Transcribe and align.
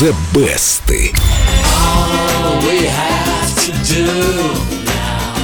The 0.00 0.16
Best. 0.32 0.88
All 0.88 2.56
we 2.66 2.86
have 2.86 3.54
to 3.64 3.70
do 3.84 4.06
now 4.86 5.34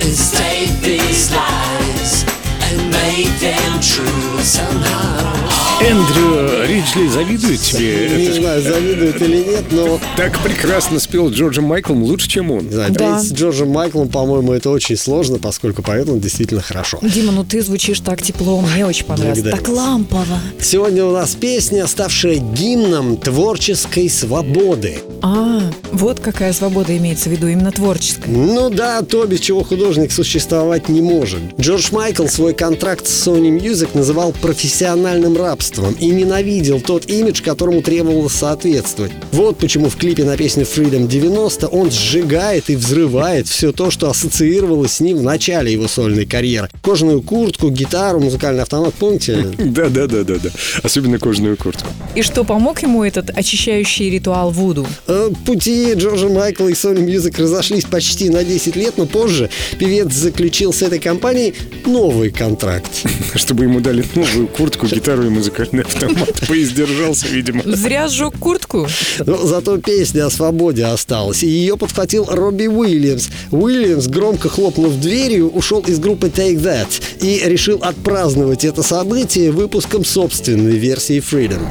is 0.00 0.32
take 0.32 0.80
these 0.80 1.30
lies 1.30 2.24
and 2.62 2.90
make 2.90 3.30
them 3.38 3.80
true 3.80 4.40
somehow. 4.42 5.53
Эндрю 5.86 6.64
Риджли 6.66 7.08
завидует 7.08 7.60
тебе. 7.60 8.08
Не 8.16 8.24
Это 8.24 8.40
знаю, 8.40 8.62
завидует 8.62 9.20
или 9.20 9.36
нет, 9.50 9.64
но 9.70 10.00
так 10.16 10.38
прекрасно 10.42 10.98
спел 10.98 11.28
Джорджем 11.28 11.64
Майклом 11.64 12.02
лучше, 12.02 12.26
чем 12.26 12.50
он. 12.52 12.64
не 12.64 12.70
знаю, 12.72 12.90
Да. 12.94 13.18
петь 13.18 13.28
с 13.28 13.32
Джорджем 13.34 13.68
Майклом, 13.68 14.08
по-моему, 14.08 14.54
это 14.54 14.70
очень 14.70 14.96
сложно, 14.96 15.38
поскольку 15.38 15.82
поет 15.82 16.08
он 16.08 16.20
действительно 16.20 16.62
хорошо. 16.62 17.00
Дима, 17.02 17.32
ну 17.32 17.44
ты 17.44 17.60
звучишь 17.60 18.00
так 18.00 18.22
тепло, 18.22 18.62
мне 18.62 18.86
очень 18.86 19.04
понравилось. 19.04 19.40
Благодарю 19.42 19.62
Так 19.62 19.74
лампово. 19.76 20.38
Сегодня 20.58 21.04
у 21.04 21.12
нас 21.12 21.34
песня, 21.34 21.86
ставшая 21.86 22.36
гимном 22.36 23.18
творческой 23.18 24.08
свободы. 24.08 25.00
А, 25.20 25.60
вот 25.92 26.18
какая 26.18 26.54
свобода 26.54 26.96
имеется 26.96 27.28
в 27.28 27.32
виду, 27.32 27.46
именно 27.46 27.72
творческая. 27.72 28.30
Ну 28.30 28.70
да, 28.70 29.02
то, 29.02 29.26
без 29.26 29.40
чего 29.40 29.62
художник 29.62 30.12
существовать 30.12 30.88
не 30.88 31.02
может. 31.02 31.40
Джордж 31.60 31.88
Майкл 31.92 32.26
свой 32.26 32.54
контракт 32.54 33.06
с 33.06 33.26
Sony 33.28 33.50
Music 33.58 33.88
называл 33.92 34.32
профессиональным 34.32 35.36
рабством 35.36 35.73
и 36.00 36.06
ненавидел 36.06 36.80
тот 36.80 37.06
имидж, 37.06 37.42
которому 37.42 37.82
требовалось 37.82 38.32
соответствовать. 38.32 39.12
Вот 39.32 39.58
почему 39.58 39.88
в 39.88 39.96
клипе 39.96 40.24
на 40.24 40.36
песню 40.36 40.64
Freedom 40.64 41.06
90 41.06 41.68
он 41.68 41.90
сжигает 41.90 42.70
и 42.70 42.76
взрывает 42.76 43.48
все 43.48 43.72
то, 43.72 43.90
что 43.90 44.10
ассоциировалось 44.10 44.94
с 44.94 45.00
ним 45.00 45.18
в 45.18 45.22
начале 45.22 45.72
его 45.72 45.88
сольной 45.88 46.26
карьеры. 46.26 46.68
Кожаную 46.82 47.22
куртку, 47.22 47.70
гитару, 47.70 48.20
музыкальный 48.20 48.62
автомат, 48.62 48.94
помните? 48.94 49.48
Да, 49.74 49.88
да, 49.88 50.06
да, 50.06 50.22
да, 50.22 50.34
да. 50.36 50.50
Особенно 50.82 51.18
кожаную 51.18 51.56
куртку. 51.56 51.88
И 52.14 52.22
что, 52.22 52.44
помог 52.44 52.82
ему 52.82 53.02
этот 53.02 53.30
очищающий 53.30 54.08
ритуал 54.10 54.50
Вуду? 54.50 54.86
Э, 55.08 55.30
Пути 55.44 55.94
Джорджа 55.94 56.28
Майкла 56.28 56.68
и 56.68 56.72
Sony 56.72 57.04
Music 57.04 57.40
разошлись 57.42 57.84
почти 57.84 58.30
на 58.30 58.44
10 58.44 58.76
лет, 58.76 58.94
но 58.96 59.06
позже 59.06 59.50
певец 59.78 60.12
заключил 60.12 60.72
с 60.72 60.82
этой 60.82 61.00
компанией 61.00 61.54
новый 61.86 62.30
контракт. 62.30 62.90
Чтобы 63.34 63.64
ему 63.64 63.80
дали 63.80 64.04
новую 64.14 64.46
куртку, 64.46 64.86
гитару 64.86 65.24
и 65.24 65.28
музыкальный 65.58 65.84
автомат. 65.84 66.40
Поиздержался, 66.48 67.28
видимо. 67.28 67.62
Зря 67.64 68.08
сжег 68.08 68.38
куртку. 68.38 68.86
Но 69.24 69.36
зато 69.46 69.78
песня 69.78 70.26
о 70.26 70.30
свободе 70.30 70.84
осталась, 70.84 71.42
и 71.42 71.46
ее 71.46 71.76
подхватил 71.76 72.26
Робби 72.28 72.66
Уильямс. 72.66 73.28
Уильямс, 73.50 74.06
громко 74.06 74.48
хлопнув 74.48 74.96
дверью, 74.96 75.50
ушел 75.50 75.80
из 75.80 75.98
группы 75.98 76.28
Take 76.28 76.60
That 76.60 76.88
и 77.20 77.42
решил 77.44 77.78
отпраздновать 77.82 78.64
это 78.64 78.82
событие 78.82 79.50
выпуском 79.50 80.04
собственной 80.04 80.76
версии 80.76 81.18
Freedom. 81.18 81.64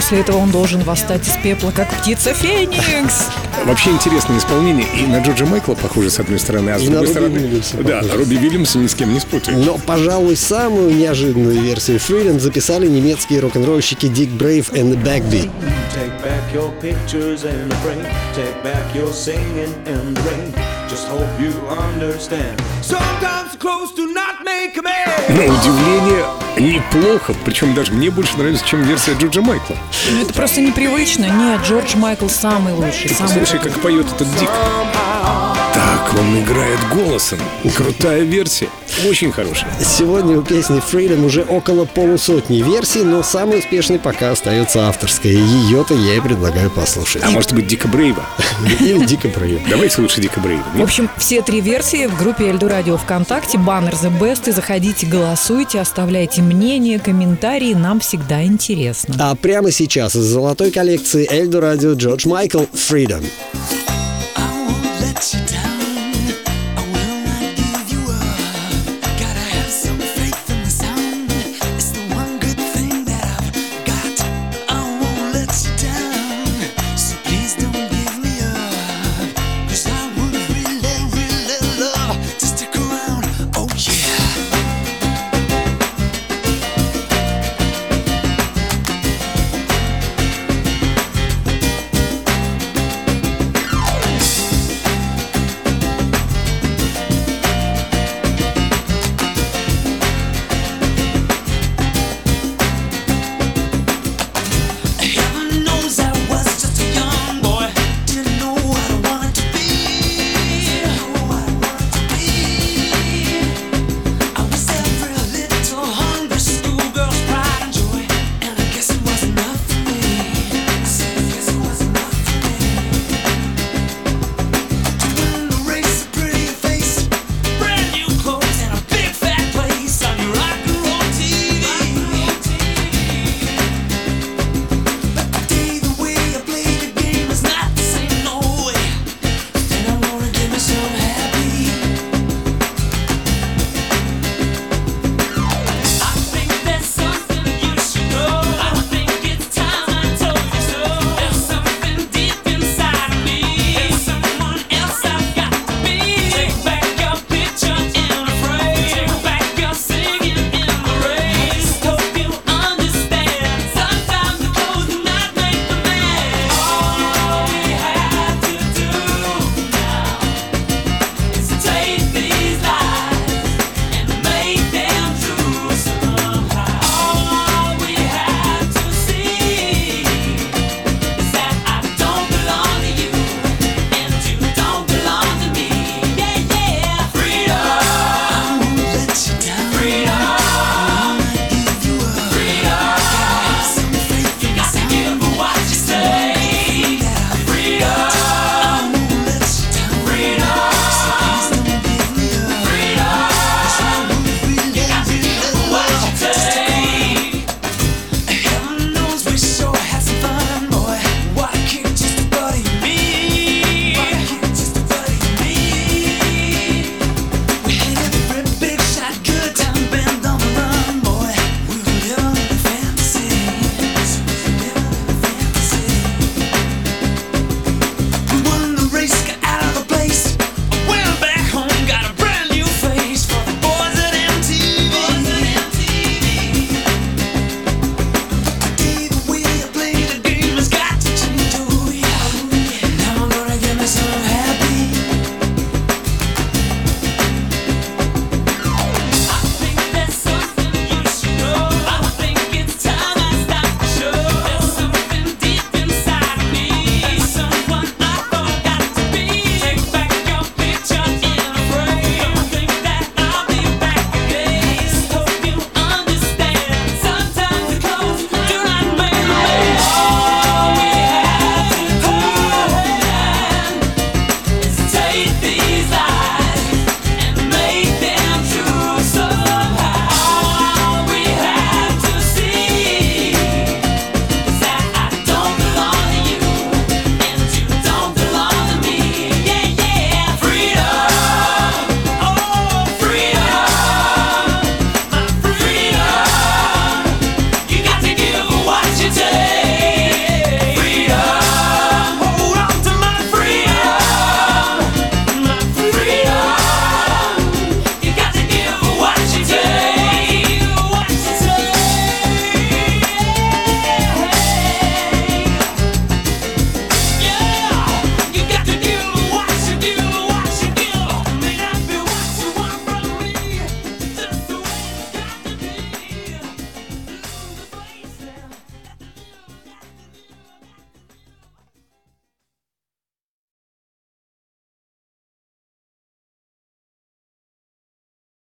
После 0.00 0.20
этого 0.20 0.38
он 0.38 0.50
должен 0.50 0.80
восстать 0.80 1.28
из 1.28 1.36
пепла, 1.42 1.72
как 1.76 1.94
птица 2.00 2.32
Феникс. 2.32 3.26
Вообще 3.66 3.90
интересное 3.90 4.38
исполнение. 4.38 4.86
И 4.98 5.06
на 5.06 5.18
Джорджа 5.18 5.44
Майкла 5.44 5.74
похоже, 5.74 6.08
с 6.08 6.18
одной 6.18 6.38
стороны, 6.38 6.70
а 6.70 6.78
с 6.78 6.82
И 6.82 6.88
на 6.88 7.00
другой 7.00 7.08
стороны... 7.08 7.38
Уильямса 7.38 7.76
Да, 7.76 7.98
похоже. 7.98 8.16
Робби 8.16 8.34
Вильямса 8.36 8.78
ни 8.78 8.86
с 8.86 8.94
кем 8.94 9.12
не 9.12 9.20
спутаешь. 9.20 9.62
Но, 9.62 9.76
пожалуй, 9.76 10.36
самую 10.36 10.96
неожиданную 10.96 11.60
версию 11.60 11.98
Freedom 11.98 12.40
записали 12.40 12.86
немецкие 12.88 13.40
рок-н-ролльщики 13.40 14.06
Dick 14.06 14.38
Brave 14.38 14.74
и 14.74 14.80
The 14.80 15.02
Backbeat. 15.02 15.50
Take 15.94 16.22
back 16.22 16.54
your 16.54 16.72
pictures 16.80 17.44
and 17.44 17.70
the 17.70 17.76
frame. 17.82 18.06
Take 18.34 18.62
back 18.62 18.94
your 18.94 19.12
singing 19.12 19.74
in 19.86 20.14
the 20.14 20.22
rain. 20.22 20.69
Just 20.90 21.06
hope 21.06 21.22
you 21.38 21.52
understand. 21.70 22.60
Sometimes 22.82 23.54
close 23.60 23.94
do 23.94 24.12
not 24.12 24.44
make 24.44 24.76
a 24.76 24.82
man. 24.82 25.20
На 25.28 25.44
удивление, 25.44 26.26
неплохо. 26.58 27.32
Причем 27.44 27.74
даже 27.74 27.92
мне 27.92 28.10
больше 28.10 28.36
нравится, 28.36 28.66
чем 28.66 28.82
версия 28.82 29.12
Джорджа 29.12 29.40
Майкла. 29.40 29.76
Ну, 30.10 30.22
это 30.22 30.34
просто 30.34 30.60
непривычно. 30.60 31.26
Нет, 31.26 31.60
Джордж 31.62 31.94
Майкл 31.96 32.26
самый 32.26 32.74
лучший. 32.74 33.10
Самый 33.10 33.34
Слушай, 33.34 33.60
как 33.60 33.72
поет 33.80 34.06
этот 34.06 34.26
Дик. 34.40 34.50
Так, 35.90 36.14
он 36.20 36.38
играет 36.38 36.78
голосом. 36.94 37.40
Крутая 37.76 38.22
версия. 38.22 38.68
Очень 39.08 39.32
хорошая. 39.32 39.72
Сегодня 39.80 40.38
у 40.38 40.42
песни 40.42 40.80
Freedom 40.80 41.24
уже 41.26 41.42
около 41.42 41.84
полусотни 41.84 42.62
версий, 42.62 43.02
но 43.02 43.24
самый 43.24 43.58
успешный 43.58 43.98
пока 43.98 44.30
остается 44.30 44.86
авторская. 44.86 45.32
Ее-то 45.32 45.94
я 45.94 46.14
и 46.14 46.20
предлагаю 46.20 46.70
послушать. 46.70 47.24
А 47.24 47.30
может 47.30 47.54
быть, 47.54 47.66
Дика 47.66 47.88
Брейва? 47.88 48.24
Или 48.80 49.04
Дико 49.04 49.26
Брейв. 49.26 49.62
Давайте 49.68 50.00
лучше 50.00 50.20
Дика 50.20 50.38
Брейва. 50.38 50.62
В 50.74 50.80
общем, 50.80 51.10
все 51.16 51.42
три 51.42 51.60
версии 51.60 52.06
в 52.06 52.16
группе 52.16 52.44
Эльду 52.44 52.68
Радио 52.68 52.96
ВКонтакте, 52.96 53.58
баннер 53.58 53.94
The 53.94 54.16
Best, 54.16 54.48
и 54.48 54.52
заходите, 54.52 55.06
голосуйте, 55.06 55.80
оставляйте 55.80 56.40
мнения, 56.40 57.00
комментарии, 57.00 57.74
нам 57.74 57.98
всегда 57.98 58.44
интересно. 58.44 59.16
А 59.18 59.34
прямо 59.34 59.72
сейчас 59.72 60.14
из 60.14 60.22
золотой 60.22 60.70
коллекции 60.70 61.26
Эльдо 61.28 61.60
Радио 61.60 61.94
Джордж 61.94 62.28
Майкл 62.28 62.62
Freedom. 62.74 63.24